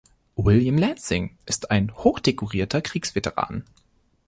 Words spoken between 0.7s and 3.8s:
Lansing ist ein hochdekorierter Kriegsveteran.